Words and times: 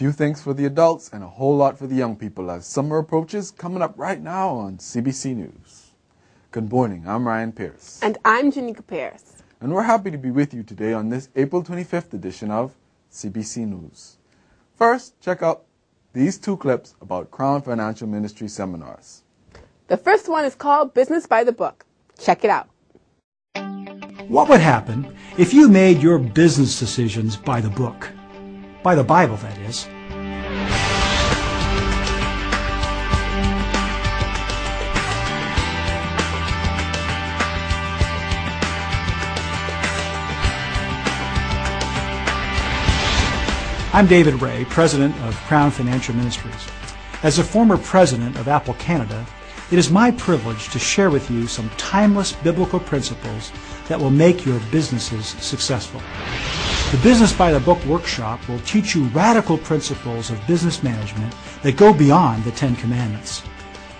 A 0.00 0.02
few 0.02 0.12
things 0.12 0.40
for 0.40 0.54
the 0.54 0.64
adults 0.64 1.10
and 1.12 1.22
a 1.22 1.28
whole 1.28 1.58
lot 1.58 1.78
for 1.78 1.86
the 1.86 1.94
young 1.94 2.16
people 2.16 2.50
as 2.50 2.64
summer 2.64 2.96
approaches 2.96 3.50
coming 3.50 3.82
up 3.82 3.92
right 3.98 4.18
now 4.18 4.48
on 4.48 4.78
CBC 4.78 5.36
News. 5.36 5.90
Good 6.52 6.70
morning, 6.72 7.04
I'm 7.06 7.28
Ryan 7.28 7.52
Pierce. 7.52 8.00
And 8.02 8.16
I'm 8.24 8.50
Janika 8.50 8.80
Pierce. 8.86 9.42
And 9.60 9.74
we're 9.74 9.82
happy 9.82 10.10
to 10.10 10.16
be 10.16 10.30
with 10.30 10.54
you 10.54 10.62
today 10.62 10.94
on 10.94 11.10
this 11.10 11.28
April 11.36 11.62
25th 11.62 12.14
edition 12.14 12.50
of 12.50 12.72
CBC 13.12 13.68
News. 13.68 14.16
First, 14.74 15.20
check 15.20 15.42
out 15.42 15.64
these 16.14 16.38
two 16.38 16.56
clips 16.56 16.94
about 17.02 17.30
Crown 17.30 17.60
Financial 17.60 18.08
Ministry 18.08 18.48
seminars. 18.48 19.22
The 19.88 19.98
first 19.98 20.30
one 20.30 20.46
is 20.46 20.54
called 20.54 20.94
Business 20.94 21.26
by 21.26 21.44
the 21.44 21.52
Book. 21.52 21.84
Check 22.18 22.42
it 22.42 22.48
out. 22.48 22.70
What 24.28 24.48
would 24.48 24.60
happen 24.60 25.14
if 25.36 25.52
you 25.52 25.68
made 25.68 25.98
your 25.98 26.18
business 26.18 26.78
decisions 26.78 27.36
by 27.36 27.60
the 27.60 27.68
book? 27.68 28.10
By 28.82 28.94
the 28.94 29.04
Bible, 29.04 29.36
that 29.36 29.58
is. 29.58 29.86
I'm 43.92 44.06
David 44.06 44.40
Ray, 44.40 44.64
President 44.70 45.14
of 45.24 45.36
Crown 45.40 45.70
Financial 45.70 46.14
Ministries. 46.14 46.54
As 47.22 47.38
a 47.38 47.44
former 47.44 47.76
president 47.76 48.36
of 48.36 48.48
Apple 48.48 48.74
Canada, 48.74 49.26
it 49.70 49.78
is 49.78 49.90
my 49.90 50.10
privilege 50.12 50.70
to 50.70 50.78
share 50.78 51.10
with 51.10 51.30
you 51.30 51.46
some 51.46 51.68
timeless 51.76 52.32
biblical 52.32 52.80
principles 52.80 53.52
that 53.88 54.00
will 54.00 54.10
make 54.10 54.46
your 54.46 54.58
businesses 54.70 55.26
successful. 55.26 56.00
The 56.90 56.96
Business 57.04 57.32
by 57.32 57.52
the 57.52 57.60
Book 57.60 57.78
workshop 57.84 58.48
will 58.48 58.58
teach 58.60 58.96
you 58.96 59.04
radical 59.10 59.56
principles 59.56 60.28
of 60.28 60.44
business 60.48 60.82
management 60.82 61.32
that 61.62 61.76
go 61.76 61.94
beyond 61.94 62.42
the 62.42 62.50
Ten 62.50 62.74
Commandments. 62.74 63.44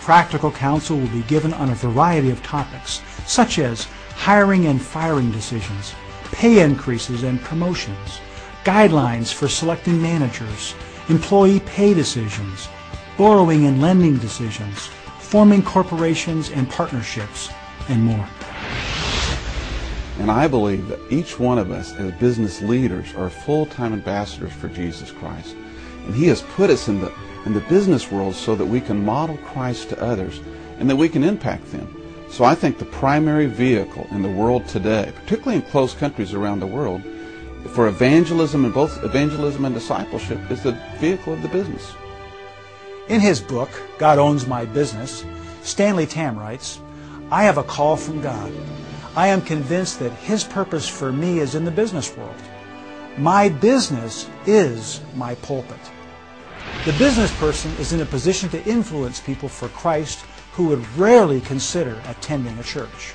Practical 0.00 0.50
counsel 0.50 0.98
will 0.98 1.08
be 1.08 1.22
given 1.22 1.54
on 1.54 1.70
a 1.70 1.74
variety 1.74 2.28
of 2.28 2.42
topics, 2.42 3.00
such 3.26 3.58
as 3.58 3.84
hiring 4.10 4.66
and 4.66 4.82
firing 4.82 5.30
decisions, 5.30 5.94
pay 6.24 6.62
increases 6.62 7.22
and 7.22 7.40
promotions, 7.40 8.20
guidelines 8.64 9.32
for 9.32 9.48
selecting 9.48 10.02
managers, 10.02 10.74
employee 11.08 11.60
pay 11.60 11.94
decisions, 11.94 12.68
borrowing 13.16 13.64
and 13.64 13.80
lending 13.80 14.18
decisions, 14.18 14.90
forming 15.20 15.62
corporations 15.62 16.50
and 16.50 16.68
partnerships, 16.68 17.48
and 17.88 18.02
more. 18.02 18.28
And 20.18 20.30
I 20.30 20.46
believe 20.46 20.88
that 20.88 21.00
each 21.10 21.38
one 21.38 21.58
of 21.58 21.70
us 21.70 21.92
as 21.94 22.12
business 22.12 22.62
leaders 22.62 23.14
are 23.16 23.28
full-time 23.28 23.92
ambassadors 23.92 24.52
for 24.52 24.68
Jesus 24.68 25.10
Christ. 25.10 25.56
And 26.06 26.14
He 26.14 26.26
has 26.28 26.42
put 26.42 26.70
us 26.70 26.88
in 26.88 27.00
the, 27.00 27.12
in 27.46 27.52
the 27.52 27.60
business 27.60 28.10
world 28.10 28.34
so 28.34 28.54
that 28.54 28.64
we 28.64 28.80
can 28.80 29.04
model 29.04 29.36
Christ 29.38 29.88
to 29.90 30.02
others 30.02 30.40
and 30.78 30.88
that 30.88 30.96
we 30.96 31.08
can 31.08 31.24
impact 31.24 31.70
them. 31.72 32.00
So 32.30 32.44
I 32.44 32.54
think 32.54 32.78
the 32.78 32.84
primary 32.84 33.46
vehicle 33.46 34.06
in 34.10 34.22
the 34.22 34.30
world 34.30 34.66
today, 34.66 35.12
particularly 35.14 35.56
in 35.56 35.62
closed 35.70 35.98
countries 35.98 36.32
around 36.32 36.60
the 36.60 36.66
world, 36.66 37.02
for 37.70 37.88
evangelism 37.88 38.64
and 38.64 38.74
both 38.74 39.02
evangelism 39.02 39.64
and 39.64 39.74
discipleship 39.74 40.38
is 40.50 40.62
the 40.62 40.72
vehicle 40.98 41.32
of 41.32 41.42
the 41.42 41.48
business. 41.48 41.92
In 43.08 43.20
his 43.20 43.40
book, 43.40 43.70
God 43.98 44.18
Owns 44.18 44.46
My 44.46 44.64
Business, 44.64 45.24
Stanley 45.62 46.06
Tam 46.06 46.38
writes, 46.38 46.80
I 47.30 47.44
have 47.44 47.58
a 47.58 47.64
call 47.64 47.96
from 47.96 48.20
God. 48.20 48.52
I 49.16 49.28
am 49.28 49.42
convinced 49.42 50.00
that 50.00 50.12
His 50.12 50.42
purpose 50.42 50.88
for 50.88 51.12
me 51.12 51.38
is 51.38 51.54
in 51.54 51.64
the 51.64 51.70
business 51.70 52.16
world. 52.16 52.34
My 53.16 53.48
business 53.48 54.28
is 54.44 55.00
my 55.14 55.36
pulpit. 55.36 55.78
The 56.84 56.92
business 56.94 57.32
person 57.38 57.70
is 57.78 57.92
in 57.92 58.00
a 58.00 58.06
position 58.06 58.48
to 58.50 58.64
influence 58.64 59.20
people 59.20 59.48
for 59.48 59.68
Christ 59.68 60.24
who 60.52 60.66
would 60.68 60.84
rarely 60.96 61.40
consider 61.40 62.00
attending 62.06 62.58
a 62.58 62.64
church. 62.64 63.14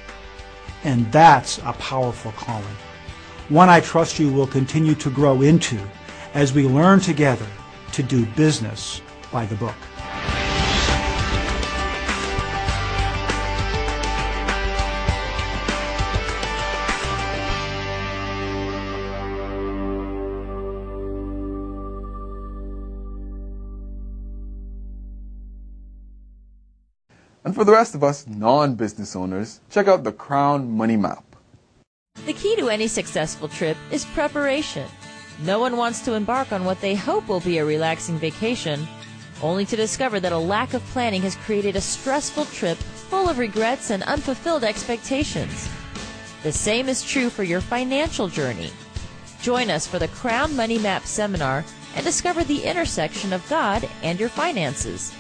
And 0.86 1.12
that's 1.12 1.58
a 1.60 1.74
powerful 1.74 2.32
calling. 2.32 2.66
One 3.50 3.68
I 3.68 3.82
trust 3.82 4.20
you 4.20 4.32
will 4.32 4.48
continue 4.48 4.96
to 4.96 5.10
grow 5.10 5.42
into 5.42 5.80
as 6.34 6.54
we 6.54 6.66
learn 6.66 7.02
together 7.02 7.48
to 7.92 8.04
do 8.04 8.26
business 8.26 9.02
by 9.32 9.46
the 9.46 9.56
book. 9.56 9.76
And 27.50 27.56
for 27.56 27.64
the 27.64 27.72
rest 27.72 27.96
of 27.96 28.04
us 28.04 28.28
non 28.28 28.76
business 28.76 29.16
owners, 29.16 29.60
check 29.72 29.88
out 29.88 30.04
the 30.04 30.12
Crown 30.12 30.70
Money 30.70 30.96
Map. 30.96 31.26
The 32.28 32.34
key 32.34 32.56
to 32.58 32.70
any 32.70 32.88
successful 32.88 33.48
trip 33.48 33.76
is 33.90 34.06
preparation. 34.06 34.88
No 35.42 35.58
one 35.58 35.76
wants 35.76 36.02
to 36.02 36.14
embark 36.14 36.52
on 36.52 36.64
what 36.64 36.80
they 36.80 36.94
hope 36.94 37.28
will 37.28 37.40
be 37.40 37.58
a 37.58 37.66
relaxing 37.66 38.20
vacation, 38.20 38.88
only 39.42 39.66
to 39.66 39.76
discover 39.76 40.20
that 40.20 40.32
a 40.32 40.38
lack 40.38 40.76
of 40.76 40.84
planning 40.92 41.24
has 41.24 41.38
created 41.38 41.76
a 41.76 41.82
stressful 41.82 42.46
trip 42.46 42.78
full 42.78 43.28
of 43.28 43.40
regrets 43.40 43.90
and 43.90 44.04
unfulfilled 44.04 44.64
expectations. 44.64 45.68
The 46.44 46.52
same 46.52 46.88
is 46.88 47.02
true 47.02 47.32
for 47.32 47.42
your 47.42 47.62
financial 47.62 48.28
journey. 48.28 48.70
Join 49.42 49.72
us 49.72 49.88
for 49.88 49.98
the 49.98 50.10
Crown 50.10 50.56
Money 50.56 50.78
Map 50.78 51.04
seminar 51.04 51.66
and 51.96 52.06
discover 52.06 52.44
the 52.44 52.64
intersection 52.64 53.34
of 53.34 53.50
God 53.50 53.90
and 54.04 54.20
your 54.20 54.30
finances. 54.30 55.12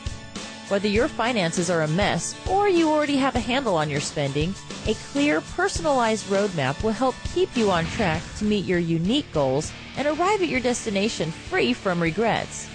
Whether 0.70 0.88
your 0.88 1.08
finances 1.08 1.72
are 1.72 1.82
a 1.82 1.88
mess 1.88 2.36
or 2.48 2.70
you 2.70 2.92
already 2.92 3.18
have 3.18 3.36
a 3.36 3.40
handle 3.40 3.76
on 3.76 3.90
your 3.90 4.00
spending, 4.00 4.54
a 4.86 4.94
clear, 5.12 5.42
personalized 5.42 6.28
roadmap 6.28 6.84
will 6.84 6.92
help 6.92 7.16
keep 7.34 7.58
you 7.58 7.72
on 7.72 7.86
track 7.88 8.22
to 8.38 8.46
meet 8.46 8.66
your 8.66 8.78
unique 8.78 9.26
goals 9.34 9.72
and 9.98 10.08
arrive 10.08 10.44
at 10.44 10.48
your 10.48 10.60
destination 10.60 11.32
free 11.32 11.74
from 11.74 12.00
regrets. 12.00 12.70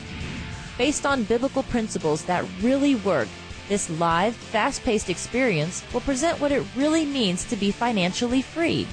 Based 0.77 1.07
on 1.07 1.23
biblical 1.23 1.63
principles 1.63 2.25
that 2.25 2.45
really 2.61 2.97
work, 2.97 3.29
this 3.69 3.89
live, 3.91 4.35
fast 4.35 4.83
paced 4.83 5.09
experience 5.09 5.85
will 5.93 6.01
present 6.01 6.41
what 6.41 6.51
it 6.51 6.67
really 6.75 7.07
means 7.07 7.45
to 7.45 7.55
be 7.55 7.71
financially 7.71 8.43
free. 8.43 8.89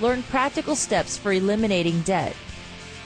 Learn 0.00 0.22
practical 0.22 0.76
steps 0.76 1.18
for 1.18 1.32
eliminating 1.32 2.00
debt. 2.02 2.36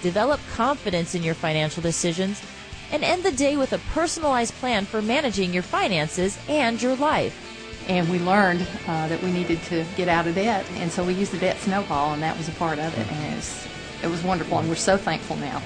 Develop 0.03 0.41
confidence 0.53 1.15
in 1.15 1.22
your 1.22 1.34
financial 1.34 1.83
decisions 1.83 2.43
and 2.92 3.04
end 3.04 3.24
the 3.24 3.32
day 3.32 3.56
with 3.56 3.72
a 3.72 3.78
personalized 3.78 4.54
plan 4.54 4.84
for 4.84 5.02
managing 5.02 5.52
your 5.52 5.62
finances 5.62 6.38
and 6.48 6.80
your 6.80 6.97
life. 6.97 7.42
And 7.88 8.08
we 8.10 8.19
learned 8.19 8.66
uh, 8.88 9.08
that 9.08 9.22
we 9.22 9.30
needed 9.30 9.62
to 9.64 9.84
get 9.97 10.08
out 10.08 10.26
of 10.26 10.34
debt, 10.34 10.66
and 10.74 10.91
so 10.91 11.04
we 11.04 11.14
used 11.14 11.32
the 11.32 11.38
debt 11.38 11.56
snowball, 11.58 12.14
and 12.14 12.22
that 12.22 12.36
was 12.36 12.48
a 12.48 12.52
part 12.52 12.78
of 12.78 12.98
it. 12.98 13.06
And 13.12 13.32
it 13.32 13.36
was, 13.36 13.69
it 14.02 14.08
was 14.08 14.22
wonderful, 14.24 14.58
and 14.58 14.69
we're 14.69 14.74
so 14.74 14.97
thankful 14.97 15.36
now. 15.36 15.62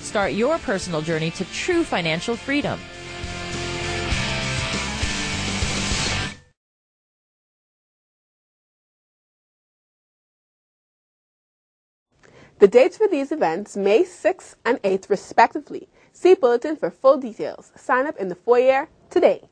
Start 0.00 0.32
your 0.32 0.58
personal 0.58 1.02
journey 1.02 1.30
to 1.32 1.44
true 1.46 1.84
financial 1.84 2.36
freedom. 2.36 2.80
The 12.58 12.68
dates 12.68 12.96
for 12.96 13.06
these 13.06 13.32
events, 13.32 13.76
May 13.76 14.04
6th 14.04 14.54
and 14.64 14.80
8th 14.82 15.10
respectively. 15.10 15.88
See 16.12 16.34
Bulletin 16.34 16.76
for 16.76 16.90
full 16.90 17.18
details. 17.18 17.70
Sign 17.76 18.06
up 18.06 18.16
in 18.16 18.28
the 18.28 18.34
foyer 18.34 18.88
today. 19.10 19.48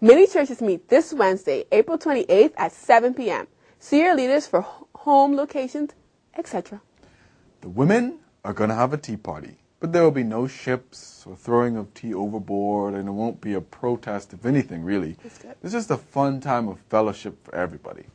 Many 0.00 0.26
churches 0.26 0.62
meet 0.62 0.88
this 0.88 1.12
Wednesday, 1.12 1.64
April 1.72 1.98
28th 1.98 2.52
at 2.56 2.72
7 2.72 3.12
p.m. 3.12 3.48
See 3.78 4.00
your 4.00 4.16
leaders 4.16 4.46
for 4.46 4.62
home 4.94 5.36
locations, 5.36 5.90
etc. 6.36 6.80
The 7.60 7.68
women 7.68 8.20
are 8.42 8.54
going 8.54 8.70
to 8.70 8.76
have 8.76 8.94
a 8.94 8.96
tea 8.96 9.16
party, 9.16 9.58
but 9.80 9.92
there 9.92 10.04
will 10.04 10.10
be 10.10 10.22
no 10.22 10.46
ships 10.46 11.24
or 11.26 11.36
throwing 11.36 11.76
of 11.76 11.92
tea 11.92 12.14
overboard, 12.14 12.94
and 12.94 13.08
it 13.08 13.12
won't 13.12 13.42
be 13.42 13.52
a 13.52 13.60
protest, 13.60 14.32
if 14.32 14.46
anything, 14.46 14.84
really. 14.84 15.16
It's 15.62 15.72
just 15.72 15.90
a 15.90 15.98
fun 15.98 16.40
time 16.40 16.68
of 16.68 16.78
fellowship 16.88 17.44
for 17.44 17.54
everybody. 17.54 18.06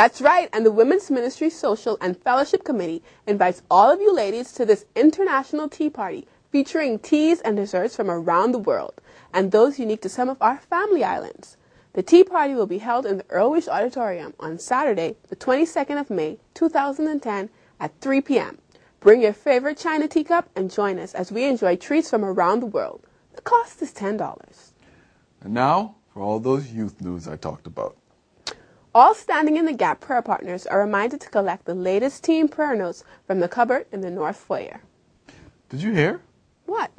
That's 0.00 0.22
right, 0.22 0.48
and 0.54 0.64
the 0.64 0.72
Women's 0.72 1.10
Ministry 1.10 1.50
Social 1.50 1.98
and 2.00 2.16
Fellowship 2.16 2.64
Committee 2.64 3.02
invites 3.26 3.60
all 3.70 3.90
of 3.90 4.00
you 4.00 4.14
ladies 4.14 4.50
to 4.52 4.64
this 4.64 4.86
international 4.96 5.68
tea 5.68 5.90
party 5.90 6.26
featuring 6.50 6.98
teas 6.98 7.42
and 7.42 7.54
desserts 7.54 7.96
from 7.96 8.10
around 8.10 8.52
the 8.52 8.58
world 8.58 8.94
and 9.34 9.52
those 9.52 9.78
unique 9.78 10.00
to 10.00 10.08
some 10.08 10.30
of 10.30 10.40
our 10.40 10.56
family 10.56 11.04
islands. 11.04 11.58
The 11.92 12.02
tea 12.02 12.24
party 12.24 12.54
will 12.54 12.64
be 12.64 12.78
held 12.78 13.04
in 13.04 13.18
the 13.18 13.26
Earl 13.28 13.60
Auditorium 13.68 14.32
on 14.40 14.58
Saturday, 14.58 15.16
the 15.28 15.36
22nd 15.36 16.00
of 16.00 16.08
May, 16.08 16.38
2010 16.54 17.50
at 17.78 18.00
3 18.00 18.22
p.m. 18.22 18.56
Bring 19.00 19.20
your 19.20 19.34
favorite 19.34 19.76
china 19.76 20.08
teacup 20.08 20.48
and 20.56 20.70
join 20.72 20.98
us 20.98 21.12
as 21.12 21.30
we 21.30 21.44
enjoy 21.44 21.76
treats 21.76 22.08
from 22.08 22.24
around 22.24 22.60
the 22.60 22.72
world. 22.72 23.02
The 23.34 23.42
cost 23.42 23.82
is 23.82 23.92
$10. 23.92 24.72
And 25.42 25.52
now 25.52 25.96
for 26.14 26.22
all 26.22 26.40
those 26.40 26.72
youth 26.72 27.02
news 27.02 27.28
I 27.28 27.36
talked 27.36 27.66
about. 27.66 27.99
All 28.92 29.14
Standing 29.14 29.56
in 29.56 29.66
the 29.66 29.72
Gap 29.72 30.00
prayer 30.00 30.20
partners 30.20 30.66
are 30.66 30.80
reminded 30.80 31.20
to 31.20 31.28
collect 31.30 31.64
the 31.64 31.74
latest 31.76 32.24
team 32.24 32.48
prayer 32.48 32.74
notes 32.74 33.04
from 33.24 33.38
the 33.38 33.46
cupboard 33.46 33.86
in 33.92 34.00
the 34.00 34.10
North 34.10 34.36
Foyer. 34.36 34.80
Did 35.68 35.80
you 35.80 35.92
hear? 35.92 36.20
What? 36.66 36.90